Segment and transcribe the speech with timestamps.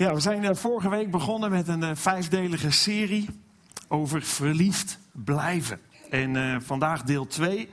[0.00, 3.28] Ja, we zijn eh, vorige week begonnen met een uh, vijfdelige serie
[3.88, 5.80] over verliefd blijven.
[6.10, 7.70] En uh, vandaag deel 2.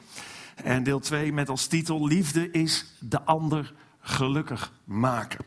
[0.55, 5.45] En deel 2 met als titel Liefde is de ander gelukkig maken.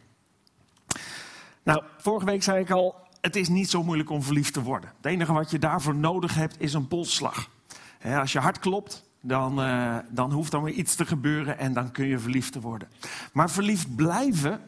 [1.62, 4.92] Nou, vorige week zei ik al, het is niet zo moeilijk om verliefd te worden.
[4.96, 7.50] Het enige wat je daarvoor nodig hebt is een polsslag.
[8.18, 9.56] als je hart klopt, dan,
[10.10, 12.88] dan hoeft dan weer iets te gebeuren en dan kun je verliefd te worden.
[13.32, 14.60] Maar verliefd blijven,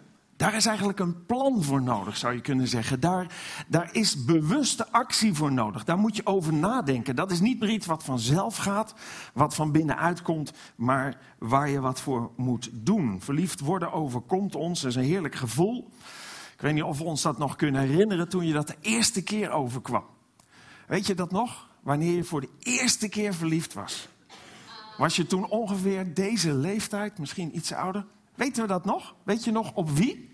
[0.43, 3.01] daar is eigenlijk een plan voor nodig, zou je kunnen zeggen.
[3.01, 3.27] Daar,
[3.69, 5.85] daar is bewuste actie voor nodig.
[5.85, 7.17] Daar moet je over nadenken.
[7.17, 8.95] Dat is niet meer iets wat vanzelf gaat,
[9.35, 13.21] wat van binnenuit komt, maar waar je wat voor moet doen.
[13.21, 15.89] Verliefd worden overkomt ons, dat is een heerlijk gevoel.
[16.53, 19.23] Ik weet niet of we ons dat nog kunnen herinneren toen je dat de eerste
[19.23, 20.05] keer overkwam.
[20.87, 21.69] Weet je dat nog?
[21.81, 24.09] Wanneer je voor de eerste keer verliefd was.
[24.97, 28.07] Was je toen ongeveer deze leeftijd, misschien iets ouder?
[28.35, 29.15] Weten we dat nog?
[29.23, 30.31] Weet je nog op wie?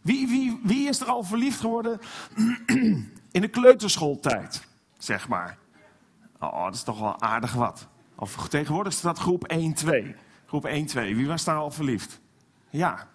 [0.00, 2.00] Wie, wie, wie is er al verliefd geworden
[3.30, 4.66] in de kleuterschooltijd,
[4.98, 5.58] zeg maar?
[6.40, 7.88] Oh, dat is toch wel aardig wat.
[8.14, 9.52] Of tegenwoordig staat groep
[9.84, 9.88] 1-2.
[10.46, 10.70] Groep 1-2.
[10.92, 12.20] Wie was daar al verliefd?
[12.70, 13.08] Ja.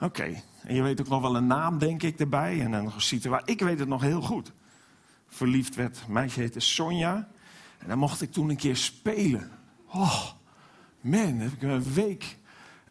[0.00, 0.42] Oké.
[0.62, 2.60] En je weet ook nog wel een naam, denk ik, erbij.
[2.60, 3.46] En een situatie.
[3.46, 4.52] Ik weet het nog heel goed.
[5.28, 7.28] Verliefd werd, meisje heette Sonja.
[7.78, 9.50] En dan mocht ik toen een keer spelen.
[9.86, 10.24] Oh,
[11.00, 12.38] man, heb ik een week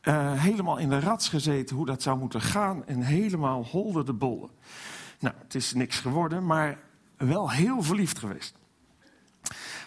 [0.08, 2.86] uh, helemaal in de rats gezeten hoe dat zou moeten gaan.
[2.86, 4.50] En helemaal holde de bollen.
[5.20, 6.78] Nou, het is niks geworden, maar
[7.18, 8.56] wel heel verliefd geweest.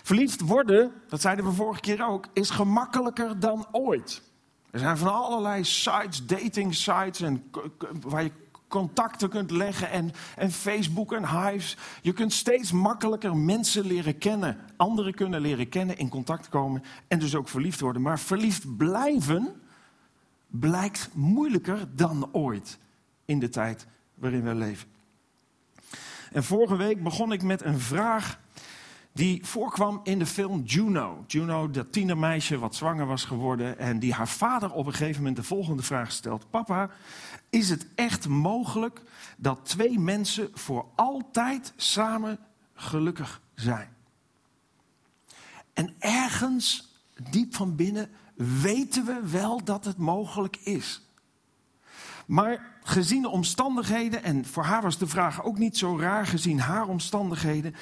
[0.02, 4.22] Verliefd worden, dat zeiden we vorige keer ook, is gemakkelijker dan ooit.
[4.70, 7.50] Er zijn van allerlei sites, dating sites, en,
[8.00, 8.32] waar je
[8.68, 11.77] contacten kunt leggen en, en Facebook en Hives.
[12.02, 17.18] Je kunt steeds makkelijker mensen leren kennen, anderen kunnen leren kennen, in contact komen en
[17.18, 18.02] dus ook verliefd worden.
[18.02, 19.60] Maar verliefd blijven,
[20.50, 22.78] blijkt moeilijker dan ooit
[23.24, 24.88] in de tijd waarin we leven.
[26.32, 28.38] En vorige week begon ik met een vraag
[29.12, 31.24] die voorkwam in de film Juno.
[31.26, 35.36] Juno, dat tienermeisje wat zwanger was geworden en die haar vader op een gegeven moment
[35.36, 36.50] de volgende vraag stelt.
[36.50, 36.90] Papa,
[37.50, 39.02] is het echt mogelijk
[39.36, 42.39] dat twee mensen voor altijd samen
[42.74, 43.89] gelukkig zijn?
[45.72, 46.94] En ergens
[47.30, 48.10] diep van binnen
[48.62, 51.08] weten we wel dat het mogelijk is.
[52.27, 56.61] Maar gezien de omstandigheden, en voor haar was de vraag ook niet zo raar gezien
[56.61, 57.74] haar omstandigheden,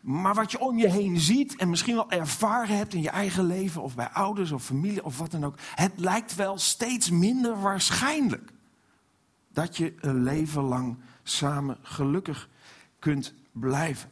[0.00, 3.44] maar wat je om je heen ziet en misschien wel ervaren hebt in je eigen
[3.44, 7.60] leven of bij ouders of familie of wat dan ook, het lijkt wel steeds minder
[7.60, 8.52] waarschijnlijk
[9.52, 12.48] dat je een leven lang samen gelukkig
[12.98, 14.10] kunt blijven.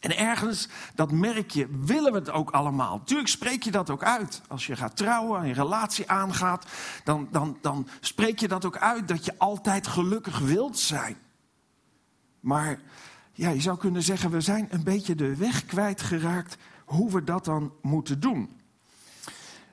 [0.00, 3.04] En ergens, dat merk je, willen we het ook allemaal.
[3.04, 4.42] Tuurlijk spreek je dat ook uit.
[4.48, 6.66] Als je gaat trouwen, een relatie aangaat,
[7.04, 11.16] dan, dan, dan spreek je dat ook uit dat je altijd gelukkig wilt zijn.
[12.40, 12.80] Maar
[13.32, 17.44] ja, je zou kunnen zeggen, we zijn een beetje de weg kwijtgeraakt hoe we dat
[17.44, 18.60] dan moeten doen.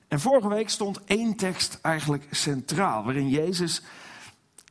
[0.08, 3.82] En vorige week stond één tekst eigenlijk centraal, waarin Jezus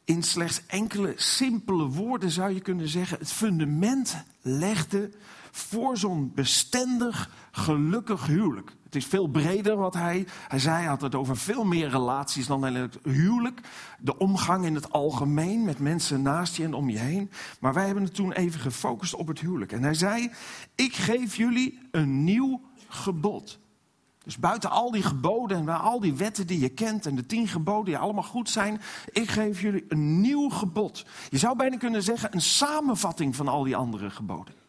[0.05, 5.11] in slechts enkele simpele woorden, zou je kunnen zeggen, het fundament legde
[5.57, 8.73] voor zo'n bestendig, gelukkig huwelijk.
[8.85, 10.27] Het is veel breder wat hij.
[10.49, 13.61] Hij zei, hij had het over veel meer relaties dan alleen het huwelijk.
[13.99, 17.31] De omgang in het algemeen met mensen naast je en om je heen.
[17.61, 19.73] Maar wij hebben het toen even gefocust op het huwelijk.
[19.73, 20.31] En hij zei:
[20.75, 23.59] Ik geef jullie een nieuw gebod.
[24.25, 27.49] Dus buiten al die geboden en al die wetten die je kent en de tien
[27.49, 28.81] geboden die allemaal goed zijn,
[29.13, 31.07] ik geef jullie een nieuw gebod.
[31.29, 34.64] Je zou bijna kunnen zeggen een samenvatting van al die andere geboden.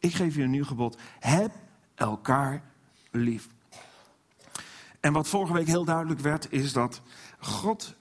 [0.00, 0.98] Ik geef je een nieuw gebod.
[1.18, 1.52] Heb
[1.94, 2.62] elkaar
[3.10, 3.48] lief.
[5.00, 7.02] En wat vorige week heel duidelijk werd, is dat
[7.38, 7.94] God,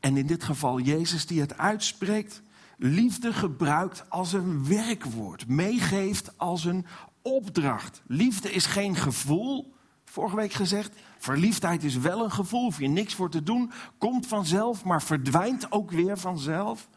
[0.00, 2.42] en in dit geval Jezus die het uitspreekt,
[2.76, 6.86] liefde gebruikt als een werkwoord, meegeeft als een
[7.22, 8.02] opdracht.
[8.06, 11.00] Liefde is geen gevoel, vorige week gezegd.
[11.18, 15.72] Verliefdheid is wel een gevoel, hoef je niks voor te doen, komt vanzelf, maar verdwijnt
[15.72, 16.88] ook weer vanzelf.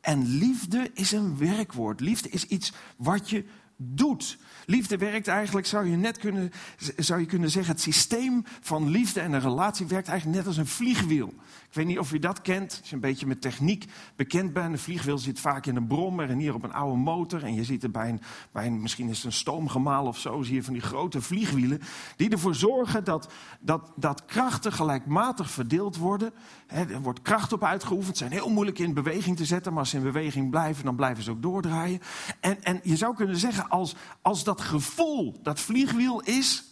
[0.00, 2.00] En liefde is een werkwoord.
[2.00, 3.44] Liefde is iets wat je
[3.82, 4.38] doet.
[4.66, 6.52] Liefde werkt eigenlijk, zou je net kunnen,
[6.96, 10.56] zou je kunnen zeggen, het systeem van liefde en een relatie werkt eigenlijk net als
[10.56, 11.34] een vliegwiel.
[11.70, 13.84] Ik weet niet of je dat kent, als je een beetje met techniek
[14.16, 14.72] bekend bent.
[14.72, 17.44] Een vliegwiel zit vaak in een brommer en hier op een oude motor.
[17.44, 18.20] En je ziet er bij een,
[18.52, 21.80] bij een misschien is het een stoomgemaal of zo, zie je van die grote vliegwielen.
[22.16, 26.32] Die ervoor zorgen dat, dat, dat krachten gelijkmatig verdeeld worden.
[26.66, 29.72] er wordt kracht op uitgeoefend, zijn heel moeilijk in beweging te zetten.
[29.72, 32.00] Maar als ze in beweging blijven, dan blijven ze ook doordraaien.
[32.40, 36.64] En, en je zou kunnen zeggen, als, als dat gevoel, dat vliegwiel is,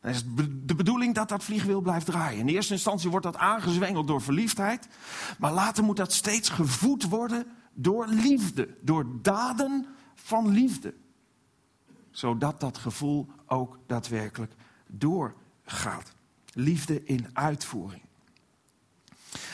[0.00, 0.26] Dan is het
[0.68, 2.38] de bedoeling dat dat vliegwiel blijft draaien.
[2.38, 4.88] In eerste instantie wordt dat aangezwengeld door verliefdheid.
[5.38, 8.68] Maar later moet dat steeds gevoed worden door liefde.
[8.80, 10.94] Door daden van liefde.
[12.10, 14.52] Zodat dat gevoel ook daadwerkelijk
[14.86, 16.12] doorgaat.
[16.52, 18.02] Liefde in uitvoering.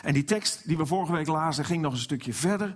[0.03, 2.75] En die tekst die we vorige week lazen ging nog een stukje verder.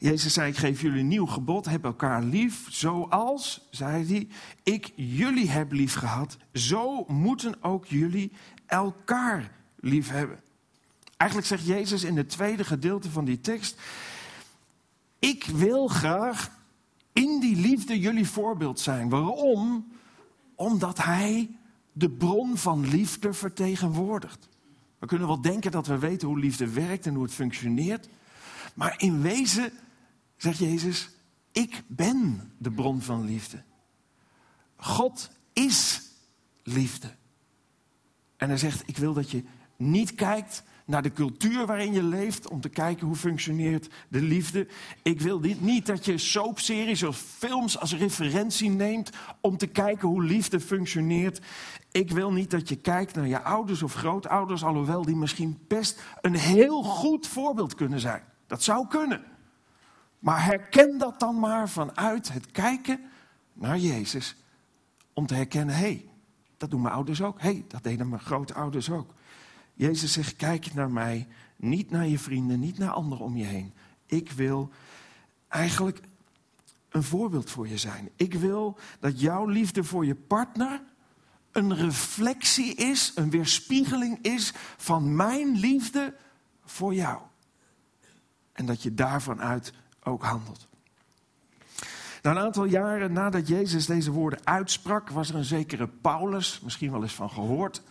[0.00, 4.28] Jezus zei, ik geef jullie een nieuw gebod, heb elkaar lief, zoals, zei hij,
[4.62, 8.32] ik jullie heb lief gehad, zo moeten ook jullie
[8.66, 10.40] elkaar lief hebben.
[11.16, 13.80] Eigenlijk zegt Jezus in het tweede gedeelte van die tekst,
[15.18, 16.50] ik wil graag
[17.12, 19.08] in die liefde jullie voorbeeld zijn.
[19.08, 19.92] Waarom?
[20.54, 21.50] Omdat Hij
[21.92, 24.48] de bron van liefde vertegenwoordigt.
[24.98, 28.08] We kunnen wel denken dat we weten hoe liefde werkt en hoe het functioneert.
[28.74, 29.72] Maar in wezen
[30.42, 31.10] zegt Jezus,
[31.52, 33.62] ik ben de bron van liefde.
[34.76, 36.02] God is
[36.62, 37.14] liefde.
[38.36, 39.44] En hij zegt, ik wil dat je
[39.76, 44.66] niet kijkt naar de cultuur waarin je leeft om te kijken hoe functioneert de liefde.
[45.02, 49.10] Ik wil niet dat je soapseries of films als referentie neemt
[49.40, 51.40] om te kijken hoe liefde functioneert.
[51.92, 56.02] Ik wil niet dat je kijkt naar je ouders of grootouders, alhoewel die misschien best
[56.20, 58.22] een heel goed voorbeeld kunnen zijn.
[58.46, 59.24] Dat zou kunnen.
[60.20, 63.00] Maar herken dat dan maar vanuit het kijken
[63.52, 64.36] naar Jezus.
[65.12, 66.08] Om te herkennen, hé, hey,
[66.56, 67.40] dat doen mijn ouders ook.
[67.40, 69.14] Hé, hey, dat deden mijn grootouders ook.
[69.74, 73.72] Jezus zegt, kijk naar mij, niet naar je vrienden, niet naar anderen om je heen.
[74.06, 74.70] Ik wil
[75.48, 76.00] eigenlijk
[76.88, 78.10] een voorbeeld voor je zijn.
[78.16, 80.82] Ik wil dat jouw liefde voor je partner
[81.52, 86.14] een reflectie is, een weerspiegeling is van mijn liefde
[86.64, 87.20] voor jou.
[88.52, 90.68] En dat je daarvan uit ook handelt.
[92.22, 96.90] Na een aantal jaren nadat Jezus deze woorden uitsprak, was er een zekere Paulus, misschien
[96.90, 97.82] wel eens van gehoord.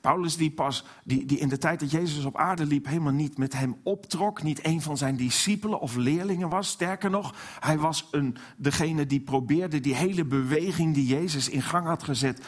[0.00, 3.38] Paulus die pas, die, die in de tijd dat Jezus op aarde liep, helemaal niet
[3.38, 6.68] met hem optrok, niet een van zijn discipelen of leerlingen was.
[6.68, 11.86] Sterker nog, hij was een, degene die probeerde die hele beweging die Jezus in gang
[11.86, 12.46] had gezet,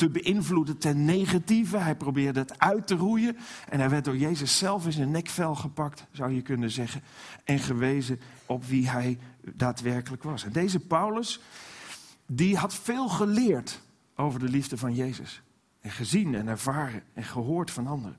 [0.00, 1.76] te beïnvloeden ten negatieve.
[1.76, 3.36] Hij probeerde het uit te roeien.
[3.68, 7.02] En hij werd door Jezus zelf in zijn nekvel gepakt, zou je kunnen zeggen.
[7.44, 9.18] En gewezen op wie hij
[9.54, 10.44] daadwerkelijk was.
[10.44, 11.40] En deze Paulus,
[12.26, 13.80] die had veel geleerd
[14.16, 15.42] over de liefde van Jezus.
[15.80, 18.16] En gezien en ervaren en gehoord van anderen.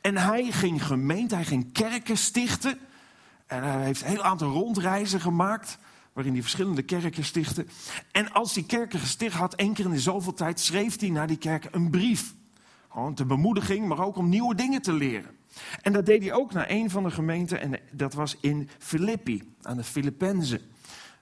[0.00, 2.78] En hij ging gemeente, hij ging kerken stichten.
[3.46, 5.78] En hij heeft een heel aantal rondreizen gemaakt
[6.12, 7.66] waarin hij verschillende kerken stichtte.
[8.10, 11.26] En als die kerken gesticht had, één keer in de zoveel tijd, schreef hij naar
[11.26, 12.34] die kerken een brief.
[12.90, 15.30] Gewoon ter bemoediging, maar ook om nieuwe dingen te leren.
[15.82, 19.54] En dat deed hij ook naar een van de gemeenten, en dat was in Filippi,
[19.62, 20.60] aan de Filippenzen.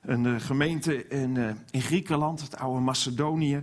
[0.01, 3.63] Een eh, gemeente in, uh, in Griekenland, het oude Macedonië.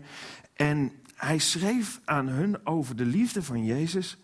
[0.54, 4.18] En hij schreef aan hun over de liefde van Jezus.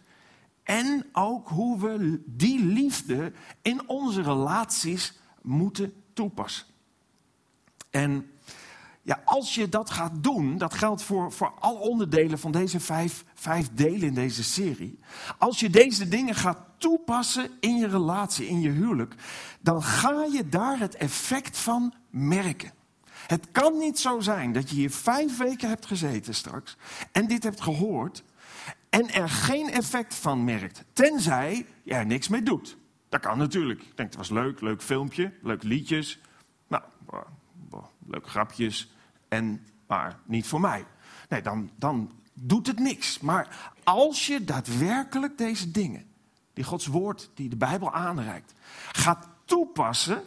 [0.63, 6.65] En ook hoe we die liefde in onze relaties moeten toepassen.
[7.93, 8.31] En
[9.01, 13.23] ja, als je dat gaat doen, dat geldt voor, voor alle onderdelen van deze vijf,
[13.33, 14.99] vijf delen in deze serie.
[15.37, 19.15] Als je deze dingen gaat toepassen in je relatie, in je huwelijk,
[19.59, 22.71] dan ga je daar het effect van merken.
[23.27, 26.77] Het kan niet zo zijn dat je hier vijf weken hebt gezeten straks
[27.11, 28.23] en dit hebt gehoord
[28.89, 32.77] en er geen effect van merkt, tenzij je er niks mee doet.
[33.09, 33.81] Dat kan natuurlijk.
[33.81, 36.19] Ik denk, het was leuk, leuk filmpje, leuke liedjes.
[36.67, 36.83] Nou,
[38.07, 38.91] leuke grapjes,
[39.27, 40.85] en, maar niet voor mij.
[41.29, 43.19] Nee, dan, dan doet het niks.
[43.19, 46.05] Maar als je daadwerkelijk deze dingen,
[46.53, 48.53] die Gods woord, die de Bijbel aanreikt,
[48.91, 50.21] gaat toepassen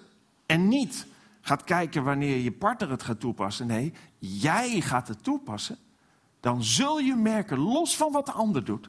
[0.47, 1.07] en niet
[1.41, 3.67] gaat kijken wanneer je partner het gaat toepassen.
[3.67, 5.79] Nee, jij gaat het toepassen.
[6.41, 8.89] Dan zul je merken, los van wat de ander doet,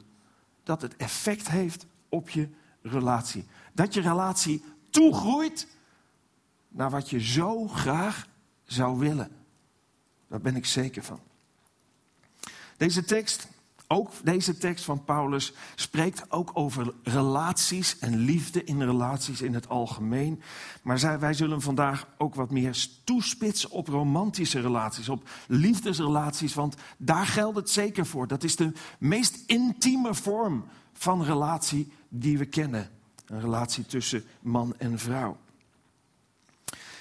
[0.62, 2.48] dat het effect heeft op je
[2.82, 3.46] relatie.
[3.72, 5.68] Dat je relatie toegroeit
[6.68, 8.26] naar wat je zo graag
[8.68, 9.30] zou willen.
[10.28, 11.20] Daar ben ik zeker van.
[12.76, 13.48] Deze tekst,
[13.86, 19.68] ook deze tekst van Paulus, spreekt ook over relaties en liefde in relaties in het
[19.68, 20.42] algemeen.
[20.82, 27.26] Maar wij zullen vandaag ook wat meer toespitsen op romantische relaties, op liefdesrelaties, want daar
[27.26, 28.26] geldt het zeker voor.
[28.26, 32.90] Dat is de meest intieme vorm van relatie die we kennen.
[33.26, 35.38] Een relatie tussen man en vrouw.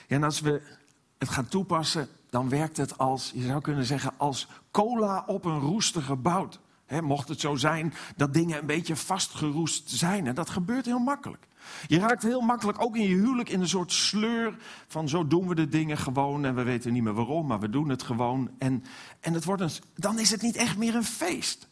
[0.08, 0.77] En als we
[1.18, 5.60] het gaan toepassen, dan werkt het als, je zou kunnen zeggen, als cola op een
[5.60, 6.60] roestige bout.
[7.02, 10.28] mocht het zo zijn dat dingen een beetje vastgeroest zijn.
[10.28, 11.48] En dat gebeurt heel makkelijk.
[11.88, 14.58] Je raakt heel makkelijk ook in je huwelijk in een soort sleur
[14.88, 17.70] van zo doen we de dingen gewoon en we weten niet meer waarom, maar we
[17.70, 18.50] doen het gewoon.
[18.58, 18.84] En,
[19.20, 21.68] en het wordt dan is het niet echt meer een feest.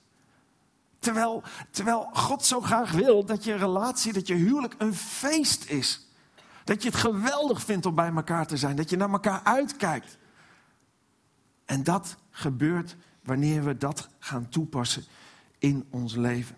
[1.00, 6.05] Terwijl, terwijl God zo graag wil dat je relatie, dat je huwelijk een feest is.
[6.66, 10.18] Dat je het geweldig vindt om bij elkaar te zijn, dat je naar elkaar uitkijkt.
[11.66, 15.04] En dat gebeurt wanneer we dat gaan toepassen
[15.60, 16.56] in ons leven.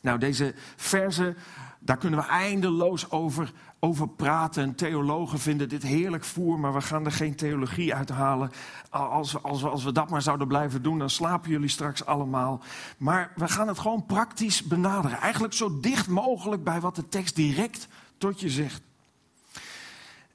[0.00, 1.34] Nou, deze verse,
[1.78, 4.74] daar kunnen we eindeloos over, over praten.
[4.74, 8.50] Theologen vinden dit heerlijk voer, maar we gaan er geen theologie uit halen.
[8.90, 12.04] Als we, als, we, als we dat maar zouden blijven doen, dan slapen jullie straks
[12.04, 12.60] allemaal.
[12.98, 15.18] Maar we gaan het gewoon praktisch benaderen.
[15.18, 17.88] Eigenlijk zo dicht mogelijk bij wat de tekst direct
[18.18, 18.82] tot je zegt.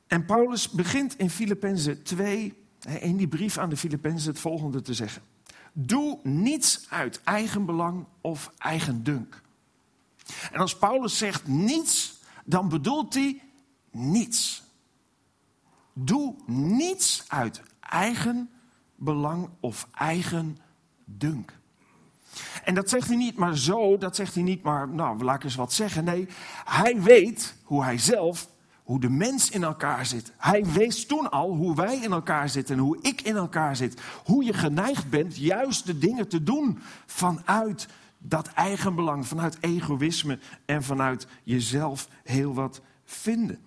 [0.07, 2.53] En Paulus begint in Filippenzen 2
[2.99, 5.21] in die brief aan de Filippenzen het volgende te zeggen.
[5.73, 9.41] Doe niets uit eigen belang of eigen dunk.
[10.51, 13.41] En als Paulus zegt niets, dan bedoelt hij
[13.91, 14.63] niets.
[15.93, 18.49] Doe niets uit eigen
[18.95, 20.57] belang of eigen
[21.05, 21.53] dunk.
[22.63, 25.43] En dat zegt hij niet maar zo, dat zegt hij niet maar, nou, laat ik
[25.43, 26.03] eens wat zeggen.
[26.03, 26.27] Nee,
[26.65, 28.47] hij weet hoe hij zelf
[28.83, 30.31] hoe de mens in elkaar zit.
[30.37, 34.01] Hij wees toen al hoe wij in elkaar zitten en hoe ik in elkaar zit.
[34.25, 37.87] Hoe je geneigd bent juist de dingen te doen vanuit
[38.17, 43.59] dat eigenbelang, vanuit egoïsme en vanuit jezelf heel wat vinden.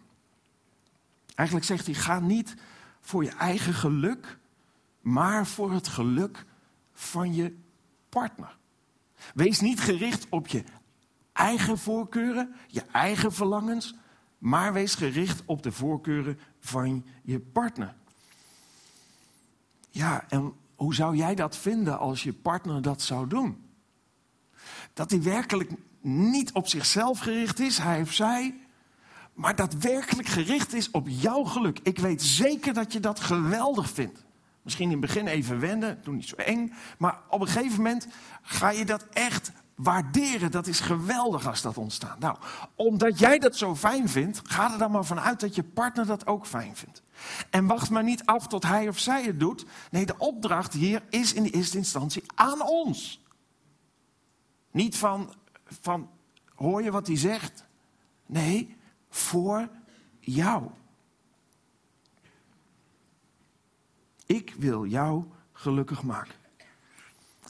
[1.35, 2.55] Eigenlijk zegt hij: ga niet
[3.01, 4.39] voor je eigen geluk,
[5.01, 6.45] maar voor het geluk
[6.93, 7.57] van je
[8.09, 8.56] partner.
[9.35, 10.65] Wees niet gericht op je
[11.33, 13.95] eigen voorkeuren, je eigen verlangens,
[14.39, 17.95] maar wees gericht op de voorkeuren van je partner.
[19.91, 23.65] Ja, en hoe zou jij dat vinden als je partner dat zou doen?
[24.93, 28.55] Dat hij werkelijk niet op zichzelf gericht is, hij of zij,
[29.35, 31.79] maar dat werkelijk gericht is op jouw geluk.
[31.83, 34.25] Ik weet zeker dat je dat geweldig vindt.
[34.67, 38.07] Misschien in het begin even wennen, doe niet zo eng, maar op een gegeven moment
[38.43, 40.51] ga je dat echt waarderen.
[40.51, 42.19] Dat is geweldig als dat ontstaat.
[42.19, 42.37] Nou,
[42.75, 46.27] omdat jij dat zo fijn vindt, ga er dan maar vanuit dat je partner dat
[46.27, 47.03] ook fijn vindt.
[47.51, 49.65] En wacht maar niet af tot hij of zij het doet.
[49.91, 53.25] Nee, de opdracht hier is in de eerste instantie aan ons.
[54.71, 56.11] Niet van, van
[56.55, 57.65] hoor je wat hij zegt?
[58.27, 58.77] Nee,
[59.09, 59.69] voor
[60.21, 60.71] jou.
[64.27, 66.35] Ik wil jou gelukkig maken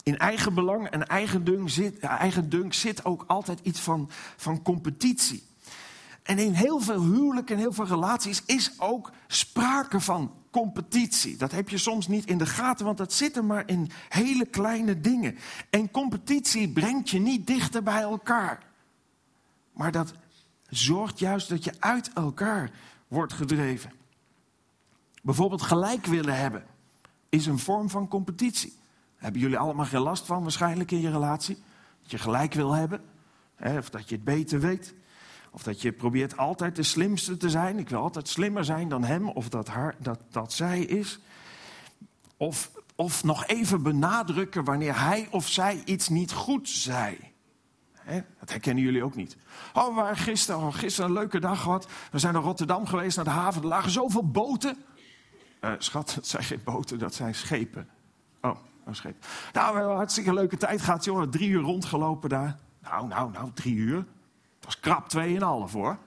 [0.07, 2.07] in eigen belang en eigendunk zit,
[2.69, 5.43] zit ook altijd iets van, van competitie.
[6.23, 11.37] En in heel veel huwelijken en heel veel relaties is ook sprake van competitie.
[11.37, 14.45] Dat heb je soms niet in de gaten, want dat zit er maar in hele
[14.45, 15.37] kleine dingen.
[15.69, 18.63] En competitie brengt je niet dichter bij elkaar.
[19.73, 20.13] Maar dat
[20.69, 22.71] zorgt juist dat je uit elkaar
[23.07, 23.91] wordt gedreven.
[25.23, 26.65] Bijvoorbeeld gelijk willen hebben
[27.29, 28.77] is een vorm van competitie.
[29.15, 31.57] Hebben jullie allemaal geen last van waarschijnlijk in je relatie?
[32.01, 33.01] Dat je gelijk wil hebben,
[33.55, 34.95] hè, of dat je het beter weet.
[35.51, 37.77] Of dat je probeert altijd de slimste te zijn.
[37.77, 41.19] Ik wil altijd slimmer zijn dan hem of dat, haar, dat, dat zij is.
[42.37, 47.17] Of, of nog even benadrukken wanneer hij of zij iets niet goed zei.
[48.39, 49.37] dat herkennen jullie ook niet.
[49.73, 51.87] Oh, waren gisteren, oh, gisteren een leuke dag gehad.
[52.11, 53.61] We zijn naar Rotterdam geweest, naar de haven.
[53.61, 54.77] Er lagen zoveel boten.
[55.61, 57.89] Uh, schat, dat zijn geen boten, dat zijn schepen.
[58.41, 59.13] Oh, Oh, nou,
[59.53, 61.29] we hebben een hartstikke leuke tijd gehad, jongen.
[61.29, 62.57] Drie uur rondgelopen daar.
[62.81, 63.97] Nou, nou, nou, drie uur.
[63.97, 65.97] Het was krap tweeënhalf hoor.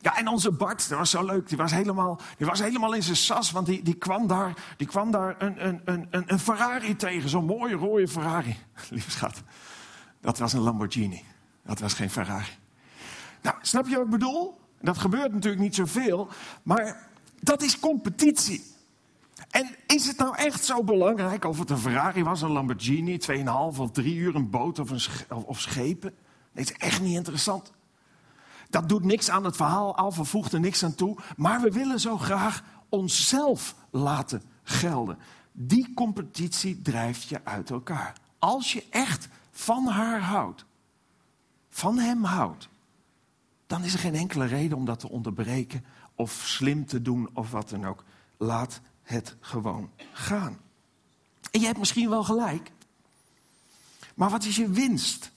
[0.00, 1.48] Ja, en onze Bart, dat was zo leuk.
[1.48, 4.86] Die was helemaal, die was helemaal in zijn sas, want die, die kwam daar, die
[4.86, 7.28] kwam daar een, een, een, een Ferrari tegen.
[7.28, 8.56] Zo'n mooie rode Ferrari.
[8.90, 9.42] Lieve schat,
[10.20, 11.24] dat was een Lamborghini.
[11.62, 12.58] Dat was geen Ferrari.
[13.42, 14.60] Nou, snap je wat ik bedoel?
[14.80, 16.28] Dat gebeurt natuurlijk niet zoveel,
[16.62, 17.08] maar
[17.46, 18.62] dat is competitie.
[19.50, 23.78] En is het nou echt zo belangrijk of het een Ferrari was, een Lamborghini, 2,5
[23.78, 26.14] of 3 uur een boot of, een of schepen?
[26.52, 27.72] Nee, het is echt niet interessant.
[28.70, 31.18] Dat doet niks aan het verhaal af, voegt er niks aan toe.
[31.36, 35.18] Maar we willen zo graag onszelf laten gelden.
[35.52, 38.12] Die competitie drijft je uit elkaar.
[38.38, 40.64] Als je echt van haar houdt,
[41.68, 42.68] van hem houdt,
[43.66, 45.84] dan is er geen enkele reden om dat te onderbreken
[46.16, 48.04] of slim te doen of wat dan ook.
[48.36, 50.58] Laat het gewoon gaan.
[51.50, 52.72] En je hebt misschien wel gelijk.
[54.14, 55.32] Maar wat is je winst?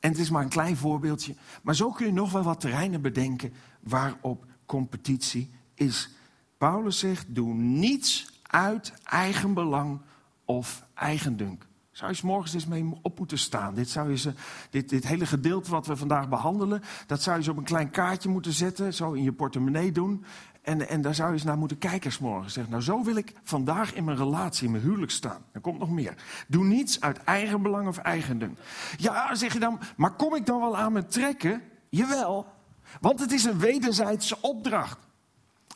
[0.00, 1.34] En het is maar een klein voorbeeldje.
[1.62, 6.10] Maar zo kun je nog wel wat terreinen bedenken waarop competitie is.
[6.58, 10.00] Paulus zegt: doe niets uit eigen belang
[10.44, 11.66] of eigendunk.
[11.98, 13.74] Zou je s morgens eens mee op moeten staan?
[13.74, 14.32] Dit, zou je ze,
[14.70, 17.90] dit, dit hele gedeelte wat we vandaag behandelen, dat zou je ze op een klein
[17.90, 20.24] kaartje moeten zetten, zo in je portemonnee doen.
[20.62, 22.50] En, en daar zou je eens naar moeten kijken morgen.
[22.50, 25.42] Zeg, nou zo wil ik vandaag in mijn relatie, in mijn huwelijk staan.
[25.52, 26.14] Er komt nog meer.
[26.48, 28.56] Doe niets uit eigen belang of eigendom.
[28.96, 31.62] Ja, zeg je dan, maar kom ik dan wel aan mijn trekken?
[31.88, 32.46] Jawel,
[33.00, 34.98] want het is een wederzijdse opdracht.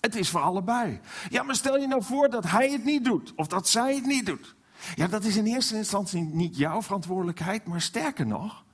[0.00, 1.00] Het is voor allebei.
[1.28, 4.06] Ja, maar stel je nou voor dat hij het niet doet, of dat zij het
[4.06, 4.54] niet doet.
[4.94, 8.64] Ja, dat is in eerste instantie niet jouw verantwoordelijkheid, maar sterker nog,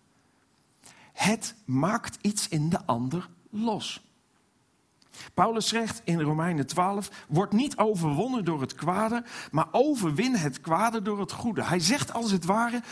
[1.13, 4.07] het maakt iets in de ander los.
[5.35, 11.03] Paulus zegt in Romeinen 12: Word niet overwonnen door het kwade, maar overwin het kwade
[11.03, 11.65] door het goede.
[11.65, 12.83] Hij zegt als het ware: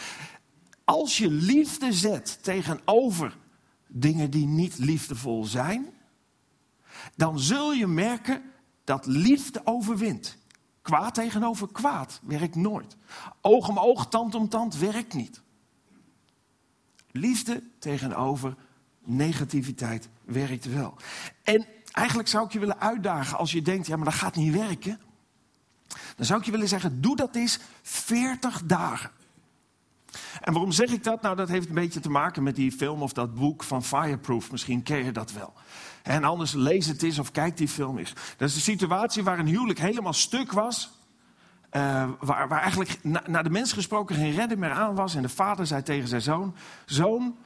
[0.84, 3.36] Als je liefde zet tegenover
[3.86, 5.86] dingen die niet liefdevol zijn,
[7.16, 8.42] dan zul je merken
[8.84, 10.38] dat liefde overwint.
[10.86, 12.96] Kwaad tegenover kwaad werkt nooit.
[13.40, 15.42] Oog om oog, tand om tand werkt niet.
[17.10, 18.56] Liefde tegenover
[19.04, 20.94] negativiteit werkt wel.
[21.42, 24.52] En eigenlijk zou ik je willen uitdagen als je denkt, ja maar dat gaat niet
[24.52, 25.00] werken.
[26.16, 29.10] Dan zou ik je willen zeggen, doe dat eens 40 dagen.
[30.40, 31.22] En waarom zeg ik dat?
[31.22, 34.50] Nou, dat heeft een beetje te maken met die film of dat boek van Fireproof.
[34.50, 35.52] Misschien ken je dat wel.
[36.06, 38.12] En anders lees het eens of kijk die film eens.
[38.36, 40.90] Dat is een situatie waar een huwelijk helemaal stuk was.
[41.72, 45.14] Uh, waar, waar, eigenlijk naar de mens gesproken geen redder meer aan was.
[45.14, 47.36] En de vader zei tegen zijn zoon: Zoon,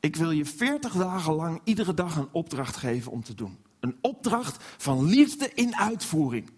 [0.00, 3.58] ik wil je 40 dagen lang iedere dag een opdracht geven om te doen.
[3.80, 6.50] Een opdracht van liefde in uitvoering.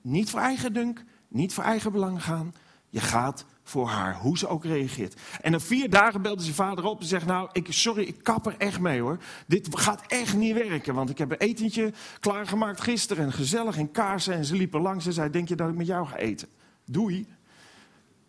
[0.00, 2.54] Niet voor eigen dunk, niet voor eigen belang gaan.
[2.88, 5.20] Je gaat voor haar, hoe ze ook reageert.
[5.40, 8.46] En na vier dagen belde zijn vader op en zegt: Nou, ik, sorry, ik kap
[8.46, 9.18] er echt mee hoor.
[9.46, 13.90] Dit gaat echt niet werken, want ik heb een etentje klaargemaakt gisteren en gezellig en
[13.90, 14.34] kaarsen.
[14.34, 16.48] En ze liepen langs en zei: Denk je dat ik met jou ga eten?
[16.84, 17.26] Doei.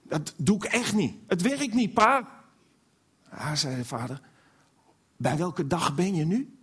[0.03, 1.15] Dat doe ik echt niet.
[1.27, 2.29] Het werkt niet, pa.
[3.31, 4.21] Ja, zei de vader.
[5.17, 6.57] Bij welke dag ben je nu?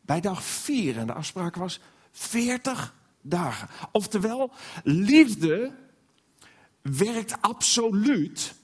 [0.00, 0.98] Bij dag vier.
[0.98, 1.80] En de afspraak was
[2.12, 3.68] 40 dagen.
[3.92, 4.52] Oftewel,
[4.84, 5.72] liefde
[6.82, 8.54] werkt absoluut,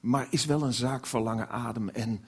[0.00, 2.24] maar is wel een zaak van lange adem en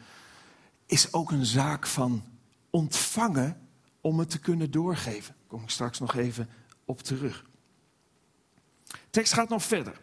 [0.86, 2.24] is ook een zaak van
[2.70, 3.68] ontvangen
[4.00, 5.34] om het te kunnen doorgeven.
[5.38, 6.48] Daar kom ik straks nog even
[6.84, 7.44] op terug.
[8.86, 10.00] De tekst gaat nog verder.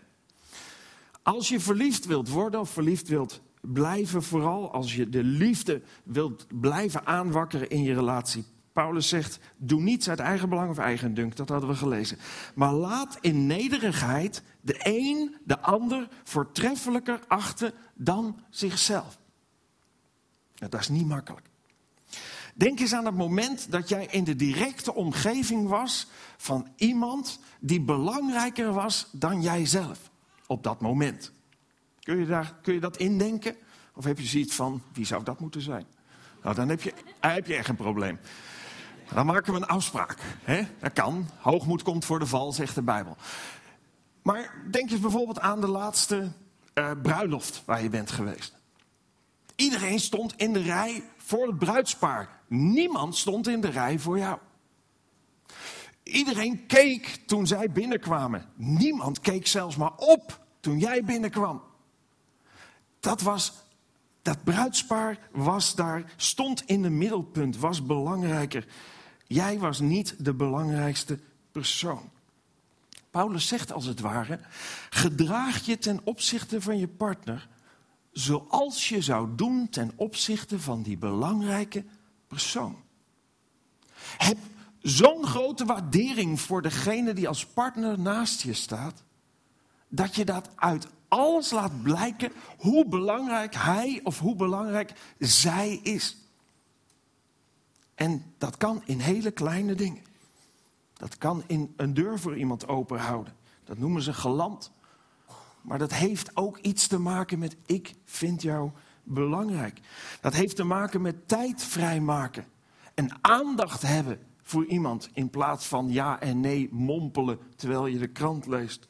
[1.23, 6.45] Als je verliefd wilt worden of verliefd wilt blijven, vooral als je de liefde wilt
[6.60, 8.45] blijven aanwakkeren in je relatie,
[8.77, 11.35] Paulus zegt: Doe niets uit eigen belang of eigendunk.
[11.35, 12.17] Dat hadden we gelezen.
[12.55, 19.17] Maar laat in nederigheid de een de ander voortreffelijker achten dan zichzelf.
[20.53, 21.49] dat is niet makkelijk.
[22.55, 27.81] Denk eens aan het moment dat jij in de directe omgeving was van iemand die
[27.81, 30.11] belangrijker was dan jijzelf.
[30.47, 31.31] Op dat moment.
[31.99, 33.55] Kun je, daar, kun je dat indenken?
[33.93, 35.85] Of heb je zoiets van: wie zou dat moeten zijn?
[36.43, 38.19] Nou, dan heb je, heb je echt een probleem.
[39.13, 40.17] Dan maken we een afspraak.
[40.43, 40.67] Hè?
[40.80, 41.30] Dat kan.
[41.38, 43.17] Hoogmoed komt voor de val, zegt de Bijbel.
[44.22, 46.32] Maar denk eens bijvoorbeeld aan de laatste
[46.74, 48.56] uh, bruiloft waar je bent geweest.
[49.56, 52.30] Iedereen stond in de rij voor het bruidspaar.
[52.48, 54.38] Niemand stond in de rij voor jou.
[56.04, 58.46] Iedereen keek toen zij binnenkwamen.
[58.56, 61.62] Niemand keek zelfs maar op toen jij binnenkwam.
[63.00, 63.54] Dat was
[64.22, 68.67] dat bruidspaar was daar, stond in het middelpunt, was belangrijker
[69.27, 71.19] Jij was niet de belangrijkste
[71.51, 72.09] persoon.
[73.11, 74.39] Paulus zegt als het ware:
[74.89, 77.47] gedraag je ten opzichte van je partner
[78.11, 81.83] zoals je zou doen ten opzichte van die belangrijke
[82.27, 82.75] persoon.
[84.17, 84.37] Heb
[84.81, 89.03] zo'n grote waardering voor degene die als partner naast je staat,
[89.87, 96.17] dat je dat uit alles laat blijken hoe belangrijk hij of hoe belangrijk zij is.
[97.97, 100.03] En dat kan in hele kleine dingen.
[100.93, 103.33] Dat kan in een deur voor iemand open houden.
[103.63, 104.71] Dat noemen ze geland.
[105.62, 108.71] Maar dat heeft ook iets te maken met ik vind jou
[109.03, 109.79] belangrijk.
[110.21, 112.45] Dat heeft te maken met tijd vrijmaken.
[112.93, 118.07] En aandacht hebben voor iemand in plaats van ja en nee mompelen terwijl je de
[118.07, 118.88] krant leest.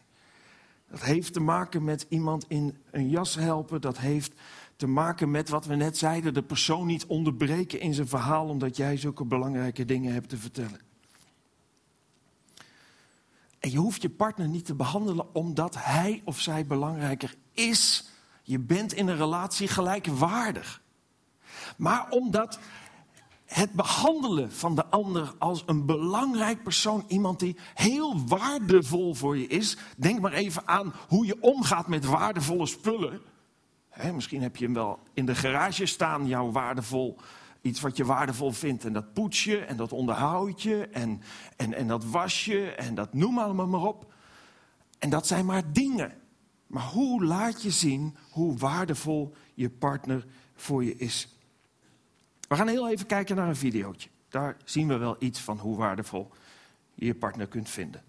[0.90, 3.82] Dat heeft te maken met iemand in een jas helpen.
[3.82, 4.34] Dat heeft
[4.78, 8.78] te maken met wat we net zeiden: de persoon niet onderbreken in zijn verhaal omdat
[8.78, 10.80] jij zulke belangrijke dingen hebt te vertellen.
[13.60, 18.10] En je hoeft je partner niet te behandelen omdat hij of zij belangrijker is.
[18.44, 20.82] Je bent in een relatie gelijkwaardig.
[21.78, 22.60] Maar omdat
[23.46, 29.48] het behandelen van de ander als een belangrijk persoon, iemand die heel waardevol voor je
[29.48, 29.78] is.
[29.98, 33.22] Denk maar even aan hoe je omgaat met waardevolle spullen.
[34.14, 37.18] Misschien heb je hem wel in de garage staan, jouw waardevol,
[37.62, 38.86] iets wat je waardevol vindt.
[38.86, 41.22] En dat poets je en dat onderhoud je en,
[41.56, 44.14] en, en dat was je en dat noem allemaal maar op.
[45.00, 46.14] En dat zijn maar dingen.
[46.68, 51.38] Maar hoe laat je zien hoe waardevol je partner voor je is?
[52.48, 54.10] We gaan heel even kijken naar een videootje.
[54.30, 56.32] Daar zien we wel iets van hoe waardevol
[56.94, 58.04] je je partner kunt vinden.